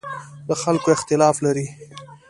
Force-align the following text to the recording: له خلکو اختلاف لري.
له 0.47 0.55
خلکو 0.63 0.89
اختلاف 0.97 1.35
لري. 1.45 1.67